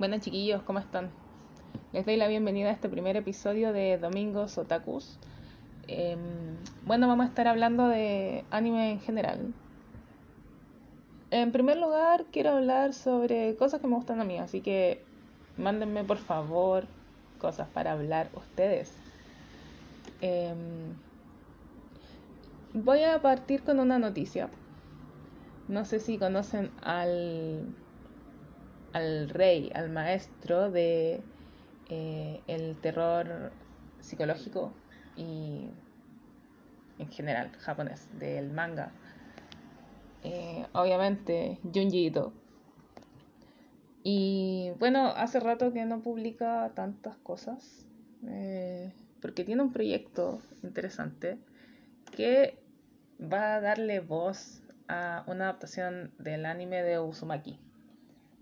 [0.00, 1.10] Buenas chiquillos, ¿cómo están?
[1.92, 5.18] Les doy la bienvenida a este primer episodio de Domingos Otakus.
[5.88, 9.52] Em, bueno, vamos a estar hablando de anime en general.
[11.30, 15.04] En primer lugar, quiero hablar sobre cosas que me gustan a mí, así que
[15.58, 16.86] mándenme por favor
[17.38, 18.94] cosas para hablar ustedes.
[20.22, 20.94] Em,
[22.72, 24.48] voy a partir con una noticia.
[25.68, 27.66] No sé si conocen al
[28.92, 31.22] al rey, al maestro de
[31.88, 33.52] eh, el terror
[34.00, 34.72] psicológico
[35.16, 35.68] y
[36.98, 38.92] en general japonés, del manga.
[40.22, 42.32] Eh, obviamente, Junji Ito.
[44.02, 47.86] Y bueno, hace rato que no publica tantas cosas,
[48.26, 51.38] eh, porque tiene un proyecto interesante
[52.16, 52.58] que
[53.20, 57.58] va a darle voz a una adaptación del anime de Uzumaki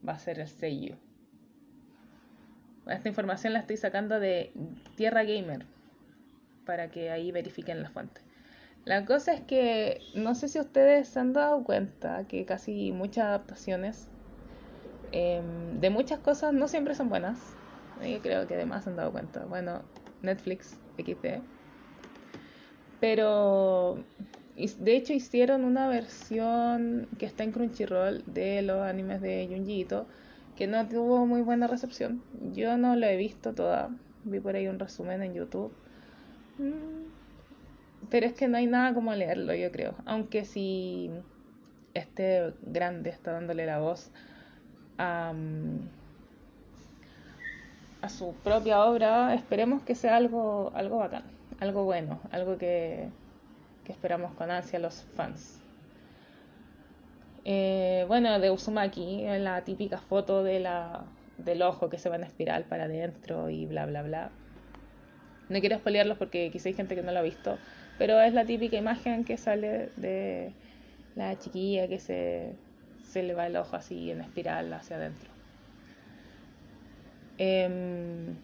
[0.06, 0.96] va a ser el sello.
[2.86, 4.52] Esta información la estoy sacando de
[4.96, 5.66] Tierra Gamer
[6.64, 8.20] para que ahí verifiquen la fuente.
[8.84, 13.26] La cosa es que no sé si ustedes se han dado cuenta que casi muchas
[13.26, 14.08] adaptaciones
[15.12, 17.38] em, de muchas cosas no siempre son buenas.
[18.22, 19.44] Creo que además se han dado cuenta.
[19.44, 19.82] Bueno,
[20.22, 21.42] Netflix, XD.
[23.00, 24.02] Pero
[24.66, 29.86] de hecho hicieron una versión que está en Crunchyroll de los animes de Junji
[30.56, 32.22] que no tuvo muy buena recepción.
[32.52, 33.90] Yo no lo he visto toda,
[34.24, 35.72] vi por ahí un resumen en YouTube.
[36.58, 37.06] Mm,
[38.10, 39.94] pero es que no hay nada como leerlo, yo creo.
[40.04, 41.10] Aunque si
[41.94, 44.10] este grande está dándole la voz
[44.98, 45.32] a,
[48.02, 51.22] a su propia obra, esperemos que sea algo, algo bacán,
[51.60, 53.08] algo bueno, algo que,
[53.92, 55.60] esperamos con ansia los fans.
[57.44, 61.04] Eh, bueno, de Uzumaki, la típica foto de la,
[61.38, 64.30] del ojo que se va en espiral para adentro y bla bla bla.
[65.48, 67.58] No quiero spoilearlos porque quizá hay gente que no lo ha visto,
[67.96, 70.52] pero es la típica imagen que sale de
[71.14, 72.52] la chiquilla que se,
[73.02, 75.30] se le va el ojo así en espiral hacia adentro.
[77.38, 78.36] Em,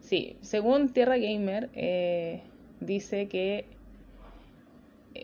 [0.00, 2.42] sí, según Tierra Gamer, eh,
[2.80, 3.66] dice que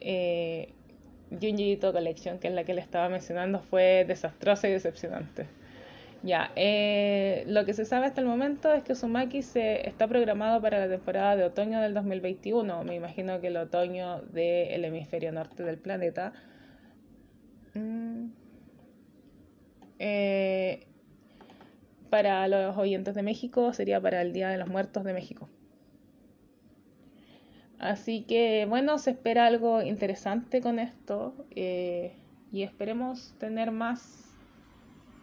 [0.00, 0.72] eh,
[1.30, 5.46] Junji Collection, que es la que le estaba mencionando, fue desastrosa y decepcionante.
[6.22, 10.60] Ya, eh, lo que se sabe hasta el momento es que Uzumaki se está programado
[10.60, 12.84] para la temporada de otoño del 2021.
[12.84, 16.32] Me imagino que el otoño del hemisferio norte del planeta.
[17.74, 18.30] Mm.
[19.98, 20.86] Eh,
[22.10, 25.48] para los oyentes de México sería para el Día de los Muertos de México.
[27.78, 32.14] Así que bueno, se espera algo interesante con esto eh,
[32.52, 34.26] y esperemos tener más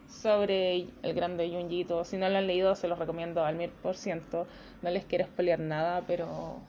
[0.07, 2.05] sobre el grande Junjito.
[2.05, 4.47] Si no lo han leído, se los recomiendo al mil por ciento.
[4.81, 6.59] No les quiero spoilear nada, pero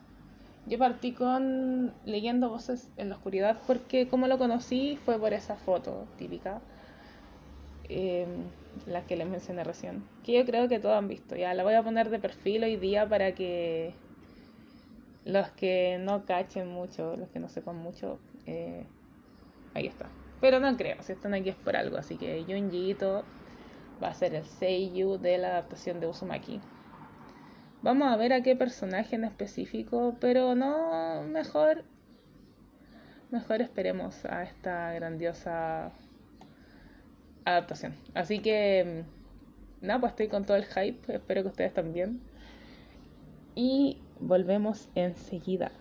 [0.67, 5.57] yo partí con leyendo Voces en la Oscuridad porque como lo conocí fue por esa
[5.57, 6.61] foto típica,
[7.89, 8.27] eh,
[8.87, 11.37] la que les mencioné recién, que yo creo que todos han visto.
[11.37, 13.93] Ya la voy a poner de perfil hoy día para que
[15.25, 18.85] los que no cachen mucho, los que no sepan mucho, eh,
[19.75, 20.09] ahí está.
[20.41, 22.95] Pero no creo, si están aquí es por algo, así que Junji
[24.03, 26.61] va a ser el Seiyu de la adaptación de Uzumaki.
[27.83, 31.85] Vamos a ver a qué personaje en específico, pero no, mejor,
[33.31, 35.93] mejor esperemos a esta grandiosa
[37.45, 37.95] adaptación.
[38.15, 39.05] Así que,
[39.83, 42.21] mm, nada, pues estoy con todo el hype, espero que ustedes también.
[43.55, 45.73] Y Volvemos enseguida.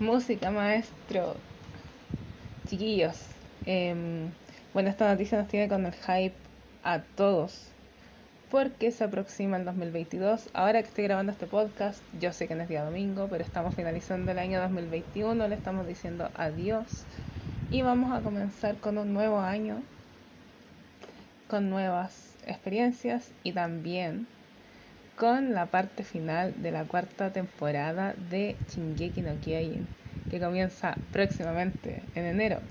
[0.00, 1.36] Música, maestro.
[2.66, 3.16] Chiquillos.
[3.66, 4.30] Em,
[4.72, 6.34] bueno, esta noticia nos tiene con el hype
[6.82, 7.68] a todos.
[8.50, 10.48] Porque se aproxima el 2022.
[10.54, 13.74] Ahora que estoy grabando este podcast, yo sé que no es día domingo, pero estamos
[13.74, 15.46] finalizando el año 2021.
[15.46, 17.04] Le estamos diciendo adiós.
[17.70, 19.82] Y vamos a comenzar con un nuevo año.
[21.46, 24.28] Con nuevas experiencias y también
[25.16, 29.86] con la parte final de la cuarta temporada de Shingeki no Kyojin,
[30.28, 32.62] que comienza próximamente en enero.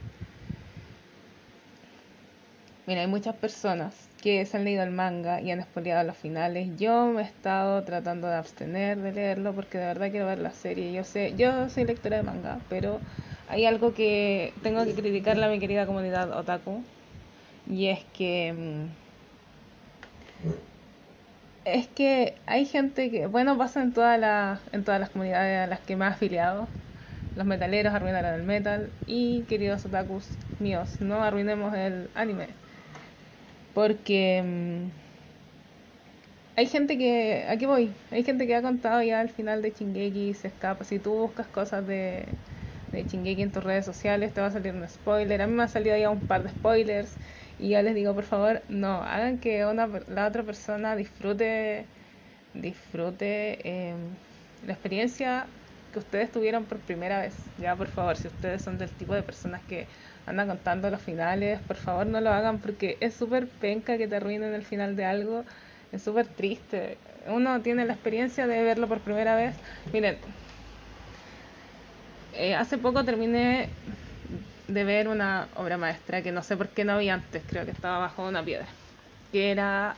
[2.85, 6.69] Mira, hay muchas personas que se han leído el manga y han spoileado los finales.
[6.75, 10.53] Yo me he estado tratando de abstener de leerlo porque de verdad quiero ver la
[10.53, 10.91] serie.
[10.91, 13.03] Yo sé, yo soy lectora de manga, pero
[13.45, 16.83] hay algo que tengo que criticarle a mi querida comunidad otaku
[17.65, 19.08] y es que mm,
[21.65, 25.67] es que hay gente que, bueno, pasa en, toda la, en todas las comunidades a
[25.67, 26.67] las que me he afiliado,
[27.35, 30.25] los metaleros arruinaron el metal y queridos otakus
[30.59, 32.47] míos, no arruinemos el anime.
[33.73, 34.89] Porque mm,
[36.57, 40.33] hay gente que, aquí voy, hay gente que ha contado ya al final de Chingeki
[40.33, 40.83] se escapa.
[40.83, 42.25] Si tú buscas cosas de,
[42.91, 45.41] de Chingeki en tus redes sociales, te va a salir un spoiler.
[45.41, 47.15] A mí me ha salido ya un par de spoilers.
[47.59, 51.85] Y ya les digo, por favor, no, hagan que una, la otra persona disfrute,
[52.53, 53.95] disfrute eh,
[54.65, 55.45] la experiencia
[55.91, 57.35] que ustedes tuvieron por primera vez.
[57.57, 59.87] Ya, por favor, si ustedes son del tipo de personas que
[60.25, 64.15] andan contando los finales, por favor no lo hagan porque es súper penca que te
[64.15, 65.43] arruinen el final de algo.
[65.91, 66.97] Es súper triste.
[67.27, 69.55] Uno tiene la experiencia de verlo por primera vez.
[69.91, 70.17] Miren,
[72.33, 73.67] eh, hace poco terminé
[74.73, 77.71] de ver una obra maestra que no sé por qué no vi antes, creo que
[77.71, 78.67] estaba bajo una piedra,
[79.31, 79.97] que era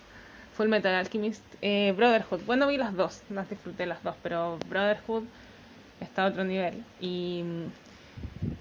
[0.51, 2.41] Full Metal Alchemist eh, Brotherhood.
[2.43, 5.29] Bueno, vi las dos, las disfruté las dos, pero Brotherhood
[5.99, 6.85] está a otro nivel.
[6.99, 7.67] Y mm,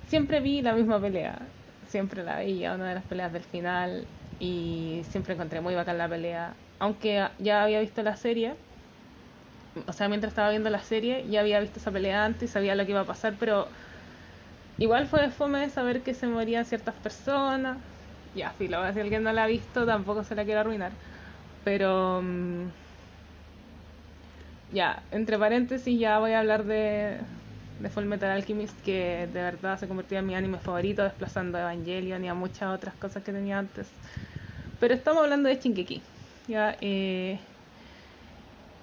[0.06, 1.52] siempre vi la misma pelea,
[1.86, 4.08] siempre la veía, una de las peleas del final,
[4.38, 6.56] y siempre encontré muy bacán la pelea.
[6.78, 8.58] Aunque ya había visto la serie,
[9.86, 12.84] o sea, mientras estaba viendo la serie, ya había visto esa pelea antes, sabía lo
[12.84, 13.70] que iba a pasar, pero
[14.80, 17.78] igual fue de fome saber que se morían ciertas personas.
[18.34, 20.92] Ya, si alguien no la ha visto, tampoco se la quiero arruinar.
[21.64, 22.20] Pero.
[22.22, 22.68] Mm,
[24.72, 27.20] ya, entre paréntesis, ya voy a hablar de,
[27.78, 31.62] de Full Metal Alchemist, que de verdad se convirtió en mi anime favorito, desplazando a
[31.62, 33.98] Evangelion y a muchas otras cosas que tenía antes.
[34.78, 36.08] Pero estamos hablando de Shinkeki.
[36.46, 37.40] Ya, eh,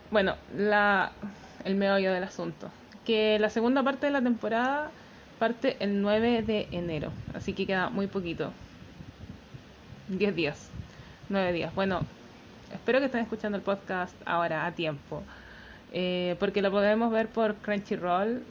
[0.09, 1.17] bueno, la,
[1.63, 2.73] el meollo del asunto.
[3.03, 4.95] Que la segunda parte de la temporada
[5.37, 8.51] parte el 9 de enero, así que queda muy poquito.
[10.09, 10.69] 10 días,
[11.29, 11.73] 9 días.
[11.75, 12.01] Bueno,
[12.73, 15.23] espero que estén escuchando el podcast ahora a tiempo.
[15.93, 18.43] Eh, porque lo podemos ver por Crunchyroll.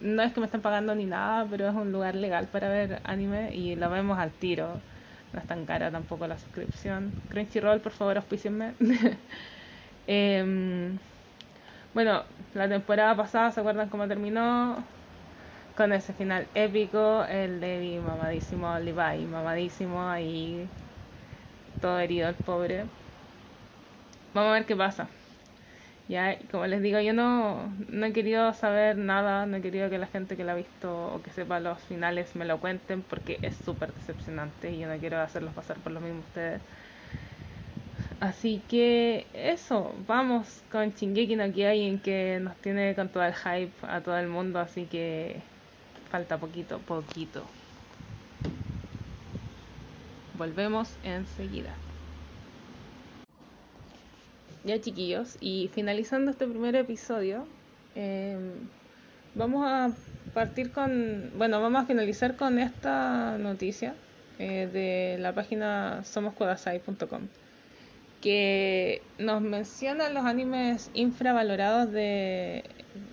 [0.00, 3.00] No es que me estén pagando ni nada, pero es un lugar legal para ver
[3.04, 4.80] anime y lo vemos al tiro.
[5.32, 7.12] No es tan cara tampoco la suscripción.
[7.28, 8.74] Crunchyroll, por favor, auspícienme.
[10.04, 10.98] Em,
[11.94, 12.24] bueno,
[12.54, 14.82] la temporada pasada, ¿se acuerdan cómo terminó?
[15.76, 20.68] Con ese final épico, el Levi mamadísimo, Levi mamadísimo, ahí
[21.80, 22.84] todo herido el pobre.
[24.34, 25.08] Vamos a ver qué pasa.
[26.08, 29.98] Ya, como les digo, yo no, no he querido saber nada, no he querido que
[29.98, 33.38] la gente que la ha visto o que sepa los finales me lo cuenten porque
[33.42, 36.60] es súper decepcionante y yo no quiero hacerlos pasar por lo mismo ustedes.
[38.20, 43.72] Así que eso, vamos con Shingeki no Kyojin que nos tiene con todo el hype
[43.82, 45.51] a todo el mundo, así que
[46.12, 47.42] falta poquito, poquito.
[50.38, 51.74] Volvemos enseguida
[54.64, 57.46] ya chiquillos, y finalizando este primer episodio,
[57.94, 58.52] em,
[59.34, 59.90] vamos a
[60.34, 63.94] partir con, bueno, vamos a finalizar con esta noticia
[64.38, 67.22] eh, de la página somoskodasai.com
[68.20, 72.62] que nos menciona los animes infravalorados de,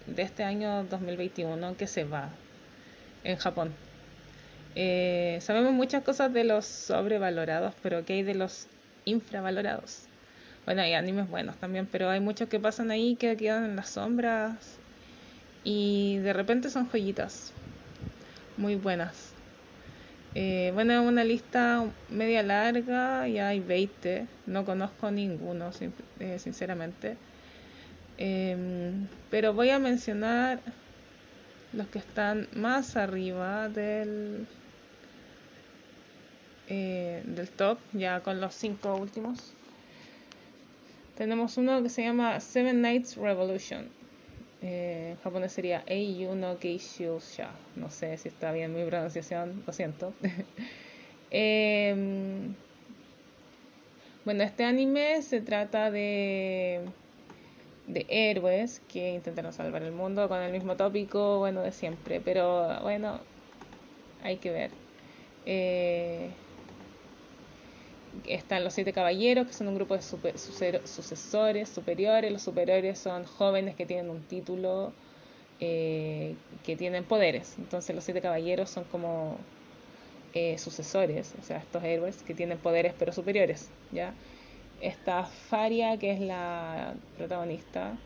[0.06, 2.30] de este año 2021 que se va
[3.24, 3.72] en Japón.
[4.76, 8.68] Eh, sabemos muchas cosas de los sobrevalorados, pero ¿qué hay de los
[9.06, 10.04] infravalorados?
[10.66, 13.90] Bueno, hay animes buenos también, pero hay muchos que pasan ahí que quedan en las
[13.90, 14.78] sombras
[15.64, 17.52] y de repente son joyitas
[18.58, 19.34] muy buenas.
[20.36, 25.72] Eh, bueno, una lista media larga y hay 20, no conozco ninguno,
[26.20, 27.16] eh, sinceramente.
[28.18, 30.60] Em, pero voy a mencionar
[31.74, 34.48] los que están más arriba del,
[36.68, 39.54] eh, del top, ya con los cinco últimos.
[41.16, 43.90] Tenemos uno que se llama Seven Nights Revolution.
[44.62, 47.52] Eh, en japonés sería Eiyu no Sha.
[47.76, 50.14] No sé si está bien mi pronunciación, lo siento.
[51.32, 52.56] Em,
[54.26, 56.82] bueno, este anime se trata de,
[57.90, 62.22] de héroes que intentan salvar el mundo con el mismo tópico, bueno, de siempre.
[62.22, 63.20] Pero bueno,
[64.24, 64.72] hay que ver.
[65.46, 66.30] Eh,
[68.28, 72.32] están los siete caballeros, que son un grupo de sucesores superiores.
[72.32, 74.92] Los superiores son jóvenes que tienen un título,
[75.60, 77.58] eh, que tienen poderes.
[77.58, 79.38] Entonces los siete caballeros son como
[80.34, 83.72] eh, sucesores, o sea, estos héroes que tienen poderes pero superiores.
[83.92, 84.14] ¿ya?
[84.82, 87.98] Está Faria, que es la protagonista.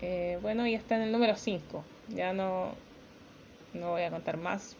[0.00, 1.84] Eh, bueno, y está en el número 5.
[2.08, 2.74] Ya no,
[3.74, 4.76] no voy a contar más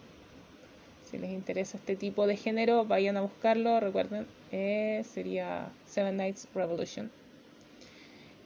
[1.13, 3.79] si les interesa este tipo de género, vayan a buscarlo.
[3.81, 7.11] Recuerden, eh, sería Seven Nights Revolution.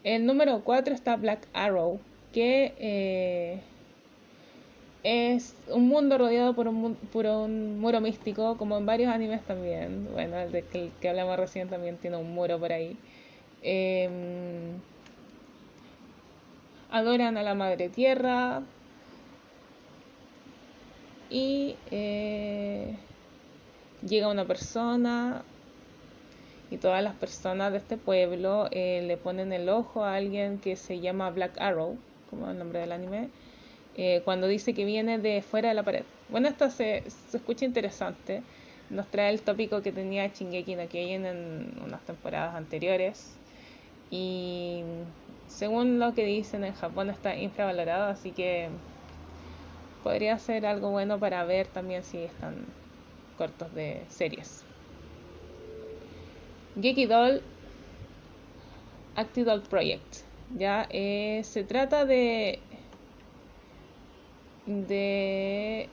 [0.02, 2.00] El número 4 está Black Arrow,
[2.32, 3.60] que eh,
[5.06, 10.08] es un mundo rodeado por un, por un muro místico, como en varios animes también.
[10.12, 12.96] Bueno, el de que, que hablamos recién también tiene un muro por ahí.
[13.62, 14.80] Em,
[16.90, 18.62] adoran a la Madre Tierra.
[21.30, 22.96] Y eh,
[24.04, 25.44] llega una persona
[26.68, 30.74] y todas las personas de este pueblo eh, le ponen el ojo a alguien que
[30.74, 31.96] se llama Black Arrow,
[32.28, 33.28] como el nombre del anime
[33.96, 36.04] eh, cuando dice que viene de fuera de la pared.
[36.28, 38.42] Bueno, esto se, escucha interesante.
[38.90, 43.36] Nos trae el tópico que tenía Shingeki no Kyojin en unas temporadas anteriores.
[44.10, 44.82] Y
[45.48, 48.68] según lo que dicen en Japón está infravalorado, así que
[50.04, 52.54] podría ser algo bueno para ver también si están
[53.38, 54.62] cortos de series.
[56.80, 57.40] Geeky Doll
[59.16, 60.18] Actidol Project.
[60.54, 62.60] Ya eh, se trata de
[64.66, 65.88] de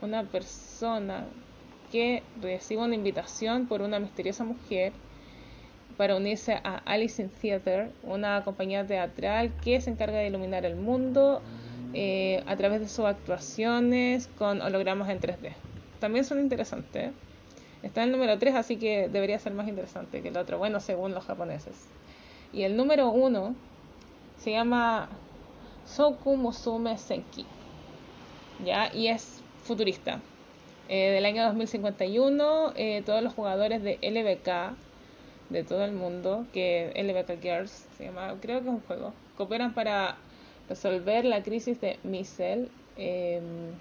[0.00, 1.26] una persona
[1.92, 4.92] que recibe una invitación por una misteriosa mujer
[5.96, 10.76] para unirse a Alice in Theater, una compañía teatral que se encarga de iluminar el
[10.76, 11.40] mundo
[11.92, 15.52] eh, a través de sus actuaciones con hologramas en 3D.
[16.00, 17.12] También son interesantes.
[17.82, 20.80] Está en el número 3, así que debería ser más interesante que el otro, bueno,
[20.80, 21.86] según los japoneses.
[22.52, 23.54] Y el número 1
[24.38, 25.08] se llama
[25.86, 27.46] Soku Musume Senki.
[28.64, 28.94] ¿ya?
[28.94, 30.20] Y es futurista.
[30.88, 34.76] Eh, del año 2051, eh, todos los jugadores de LBK
[35.48, 39.72] de todo el mundo, que LBK Girls se llama, creo que es un juego, cooperan
[39.72, 40.16] para
[40.68, 42.70] resolver la crisis de Missel.
[42.96, 43.72] Em,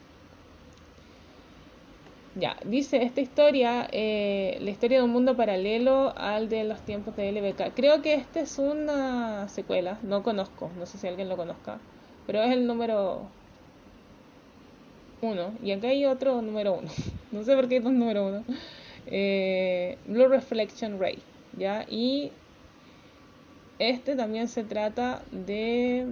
[2.35, 7.15] ya, dice esta historia, eh, la historia de un mundo paralelo al de los tiempos
[7.15, 7.73] de LBK.
[7.75, 11.79] Creo que esta es una secuela, no conozco, no sé si alguien lo conozca,
[12.25, 13.27] pero es el número
[15.21, 15.53] uno.
[15.63, 16.89] Y acá hay otro número uno.
[17.31, 18.43] no sé por qué hay dos número uno.
[19.07, 21.19] Eh, Blue Reflection Ray.
[21.57, 21.85] ¿Ya?
[21.89, 22.31] Y
[23.79, 26.07] este también se trata de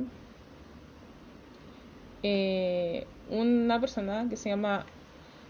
[2.24, 4.86] eh, una persona que se llama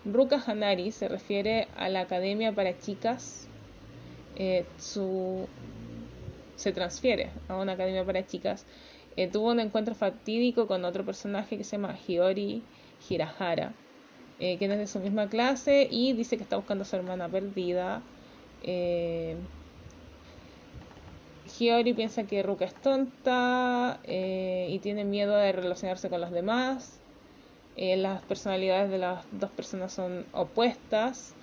[0.05, 0.91] Ruka Hanari.
[0.91, 3.47] Se refiere a la academia para chicas.
[4.35, 5.47] Eh, su,
[6.55, 8.65] se transfiere a una academia para chicas.
[9.31, 12.63] Tuvo un encuentro fatídico con otro personaje que se llama Hiyori
[13.09, 13.73] Hirahara,
[14.39, 17.29] eh, que es de su misma clase y dice que está buscando a su hermana
[17.29, 18.01] perdida.
[18.63, 19.35] Eh,
[21.59, 26.99] Hiyori piensa que Ruka es tonta eh, y tiene miedo de relacionarse con los demás.
[27.75, 31.33] Eh, las personalidades de las dos personas son opuestas,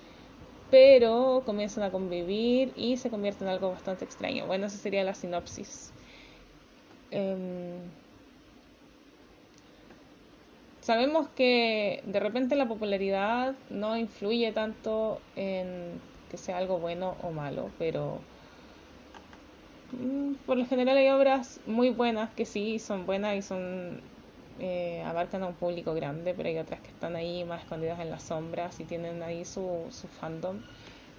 [0.71, 4.45] pero comienzan a convivir y se convierte en algo bastante extraño.
[4.45, 5.91] Bueno, esa sería la sinopsis.
[7.11, 7.91] Em,
[10.81, 17.31] sabemos que de repente la popularidad no influye tanto en que sea algo bueno o
[17.31, 18.25] malo, pero
[19.91, 24.03] mm, por lo general hay obras muy buenas que sí son buenas y son
[24.57, 28.09] eh, abarcan a un público grande, pero hay otras que están ahí más escondidas en
[28.09, 30.63] las sombras y tienen ahí su, su fandom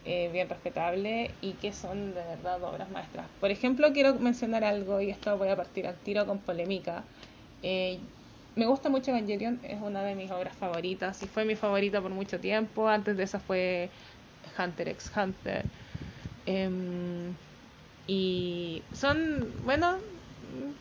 [0.05, 3.31] eh, bien respetable y que son de verdad obras maestras.
[3.41, 7.07] Por ejemplo, quiero mencionar algo y esto voy a partir al tiro con polémica.
[7.63, 8.01] Eh,
[8.55, 12.11] me gusta mucho Evangelion, es una de mis obras favoritas y fue mi favorita por
[12.13, 12.89] mucho tiempo.
[12.89, 13.91] Antes de esa fue
[14.59, 15.71] Hunter x Hunter.
[16.47, 17.37] Em,
[18.07, 19.99] y son, bueno,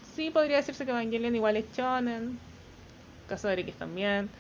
[0.04, 2.40] sí podría decirse que Evangelion igual es shonen,
[3.26, 4.32] caso de X también.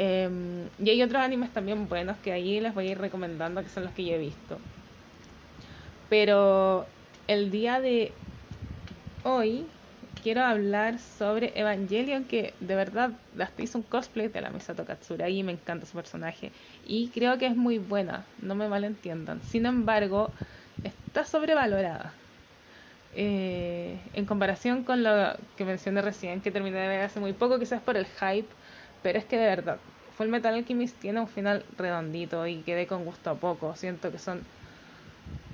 [0.00, 3.68] Em, y hay otros animes también buenos que ahí les voy a ir recomendando, que
[3.68, 4.56] son los que yo he visto.
[6.08, 6.86] Pero
[7.26, 8.12] el día de
[9.24, 9.64] hoy
[10.22, 15.28] quiero hablar sobre Evangelion, que de verdad hasta hizo un cosplay de la Misato Katsura
[15.28, 16.52] y me encanta su personaje.
[16.86, 19.42] Y creo que es muy buena, no me malentiendan.
[19.42, 20.30] Sin embargo,
[20.84, 22.14] está sobrevalorada.
[23.10, 25.10] Eh, en comparación con lo
[25.56, 28.48] que mencioné recién, que terminé de ver hace muy poco, quizás por el hype,
[29.02, 29.78] pero es que de verdad,
[30.16, 33.76] Full Metal Alchemist tiene un final redondito y quedé con gusto a poco.
[33.76, 34.42] Siento que son.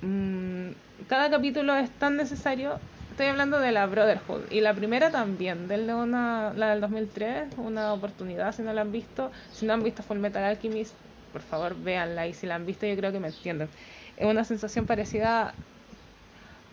[0.01, 0.71] Mm,
[1.07, 2.79] cada capítulo es tan necesario
[3.15, 4.51] Estoy hablando de la Brotherhood.
[4.51, 8.91] Y la primera también, denle una, la del 2003, una oportunidad si no la han
[8.91, 9.31] visto.
[9.53, 10.93] Si no han visto Full Metal Alchemist,
[11.31, 12.27] por favor véanla.
[12.27, 13.69] Y si la han visto, yo creo que me entienden.
[14.17, 15.53] Es una sensación parecida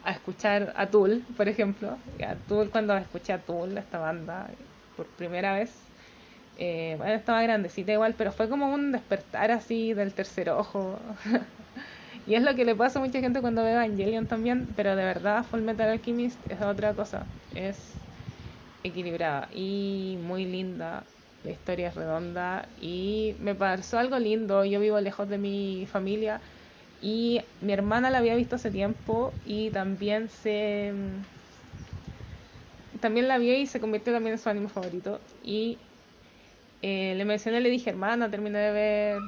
[0.04, 1.96] a escuchar a Tool, por ejemplo.
[2.20, 2.34] A
[2.72, 4.48] cuando escuché a Tool, esta banda,
[4.96, 5.70] por primera vez.
[6.64, 11.00] Eh, bueno, estaba grandecita igual, pero fue como un despertar así del tercer ojo.
[12.26, 15.04] Y es lo que le pasa a mucha gente cuando ve Evangelion también, pero de
[15.04, 17.28] verdad Full Metal Alchemist es otra cosa.
[17.50, 18.06] Es
[18.84, 21.06] equilibrada y muy linda.
[21.44, 24.64] la historia es redonda y me pasó algo lindo.
[24.64, 26.42] Yo vivo lejos de mi familia
[27.00, 30.94] y mi hermana la había visto hace tiempo y también se
[33.00, 35.91] también la vi y se convirtió también en su anime favorito y
[36.82, 39.18] eh, le mencioné, le dije, hermana, terminé de ver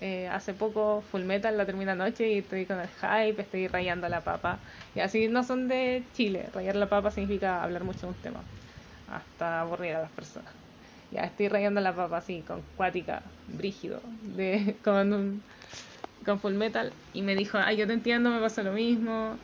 [0.00, 4.08] eh, hace poco Full Metal, la terminé anoche y estoy con el hype, estoy rayando
[4.08, 4.58] la papa.
[4.94, 8.40] Y así no son de Chile, rayar la papa significa hablar mucho de un tema,
[9.12, 10.52] hasta aburrir a las personas.
[11.12, 14.00] Ya estoy rayando la papa así, con cuática, brígido,
[14.36, 15.42] de, con,
[16.40, 16.92] Full Metal.
[17.12, 19.36] Y me dijo, ay, yo te entiendo, me pasa lo mismo.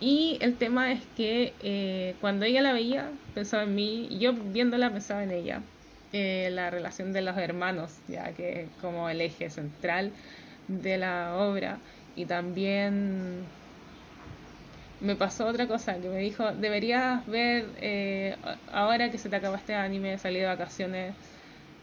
[0.00, 4.34] Y el tema es que eh, cuando ella la veía, pensaba en mí, y yo
[4.34, 5.62] viéndola pensaba en ella.
[6.18, 10.12] Eh, la relación de los hermanos, ya que es como el eje central
[10.66, 11.76] de la obra.
[12.16, 13.44] Y también
[15.02, 18.34] me pasó otra cosa, que me dijo, deberías ver, eh,
[18.72, 21.14] ahora que se te acaba este anime, salí de vacaciones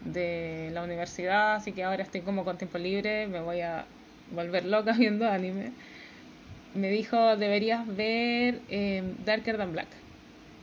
[0.04, 3.84] de la universidad, así que ahora estoy como con tiempo libre, me voy a
[4.32, 5.70] volver loca viendo anime.
[6.74, 9.90] Me dijo, deberías ver eh, Darker Than Black,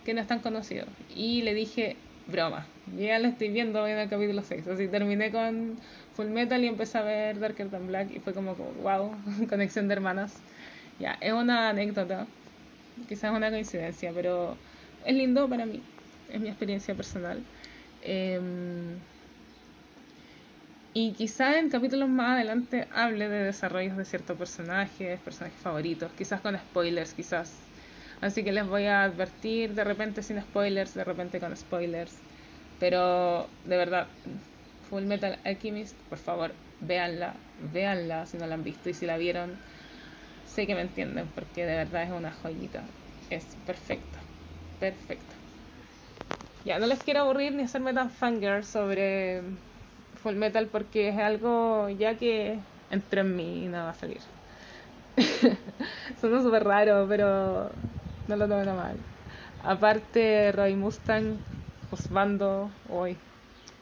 [0.04, 0.88] que no es tan conocido.
[1.16, 4.68] Y le dije, broma, ya lo estoy viendo en el capítulo 6.
[4.68, 5.80] Así terminé con
[6.14, 9.94] Full Metal y empecé a ver Darker Than Black y fue como, wow, conexión de
[9.96, 10.44] hermanas.
[11.00, 12.28] Ya, es una anécdota,
[13.08, 14.62] quizás una coincidencia, pero
[15.06, 15.88] es lindo para mí,
[16.28, 17.48] es mi experiencia personal.
[18.02, 19.02] Em,
[20.94, 26.42] y quizás en capítulos más adelante hable de desarrollos de ciertos personajes, personajes favoritos, quizás
[26.42, 27.71] con spoilers, quizás.
[28.22, 32.26] Así que les voy a advertir de repente sin spoilers, de repente con spoilers.
[32.78, 34.18] Pero de verdad,
[34.82, 39.18] Full Metal Alchemist, por favor, véanla, véanla si no la han visto y si la
[39.18, 39.64] vieron,
[40.44, 42.96] sé que me entienden porque de verdad es una joyita.
[43.30, 44.20] Es perfecta,
[44.80, 45.38] perfecta.
[46.64, 49.42] Ya, no les quiero aburrir ni hacerme tan fangirl sobre
[50.14, 54.22] Full Metal porque es algo ya que entró en mí y no va a salir.
[56.18, 57.72] Suena súper raro, pero
[58.32, 58.96] no lo tomen mal.
[59.64, 61.38] Aparte, Roy Mustang
[61.92, 63.18] Osvaldo, hoy,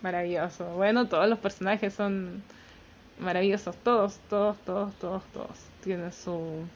[0.02, 0.66] maravilloso.
[0.76, 2.44] Bueno, todos los personajes son
[3.20, 6.68] maravillosos, todos, todos, todos, todos, todos tienen su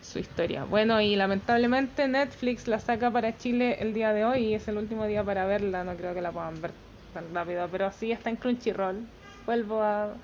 [0.00, 0.64] su historia.
[0.64, 4.76] Bueno, y lamentablemente Netflix la saca para Chile el día de hoy y es el
[4.76, 6.72] último día para verla, no creo que la puedan ver
[7.12, 9.08] tan rápido, pero sí está en Crunchyroll.
[9.46, 10.20] Vuelvo a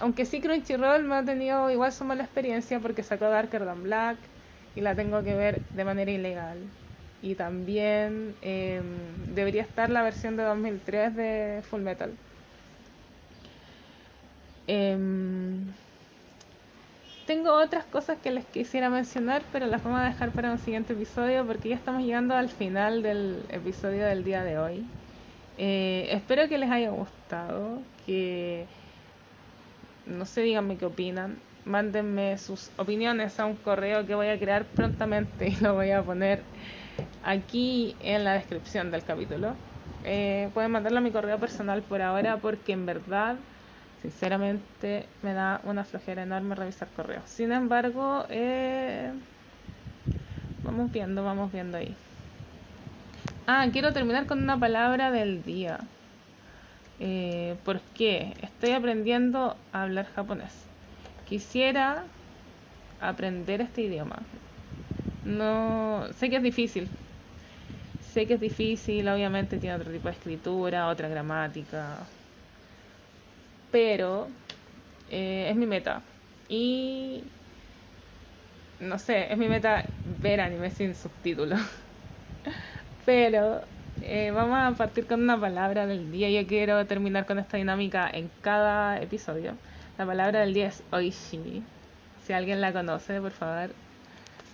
[0.00, 4.18] aunque sí Crunchyroll me ha tenido igual su mala experiencia porque sacó Darker Than Black
[4.76, 6.58] y la tengo que ver de manera ilegal
[7.24, 8.84] y también em,
[9.34, 12.12] debería estar la versión de 2003 de Full Metal.
[14.66, 15.64] Em,
[17.26, 20.92] tengo otras cosas que les quisiera mencionar, pero las vamos a dejar para un siguiente
[20.92, 24.84] episodio porque ya estamos llegando al final del episodio del día de hoy.
[25.56, 28.66] Eh, espero que les haya gustado, que
[30.06, 31.38] no sé, díganme qué opinan.
[31.66, 36.02] Mándenme sus opiniones a un correo que voy a crear prontamente y lo voy a
[36.02, 36.42] poner
[37.24, 39.54] aquí en la descripción del capítulo.
[40.04, 43.36] Eh, pueden mandarlo a mi correo personal por ahora porque en verdad,
[44.02, 47.24] sinceramente, me da una flojera enorme revisar correos.
[47.26, 49.10] Sin embargo, eh,
[50.62, 51.96] vamos viendo, vamos viendo ahí.
[53.46, 55.80] Ah, quiero terminar con una palabra del día.
[56.98, 58.34] Eh, ¿Por qué?
[58.42, 60.73] Estoy aprendiendo a hablar japonés.
[61.34, 61.86] Quisiera
[63.00, 64.18] aprender este idioma.
[65.24, 66.96] No, sé que es difícil.
[67.98, 72.14] Sé que es difícil, obviamente tiene otro tipo de escritura, otra gramática.
[73.70, 74.28] Pero
[75.08, 76.04] eh, es mi meta.
[76.48, 77.34] Y
[78.78, 81.60] no sé, es mi meta ver anime sin subtítulos.
[83.04, 83.68] Pero
[84.00, 86.30] eh, vamos a partir con una palabra del día.
[86.30, 89.60] Yo quiero terminar con esta dinámica en cada episodio.
[89.96, 91.62] La palabra del día es oishi.
[92.26, 93.70] Si alguien la conoce, por favor,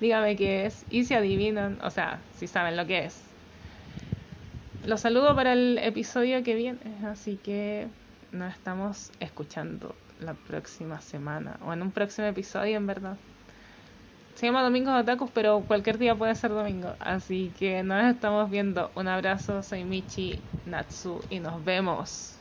[0.00, 3.22] dígame qué es y si adivinan, o sea, si saben lo que es.
[4.84, 7.86] Los saludo para el episodio que viene, así que
[8.32, 13.16] nos estamos escuchando la próxima semana o en un próximo episodio, en verdad.
[14.34, 16.94] Se llama Domingos Otakus, pero cualquier día puede ser domingo.
[16.98, 18.90] Así que nos estamos viendo.
[18.94, 22.39] Un abrazo, soy Michi Natsu y nos vemos.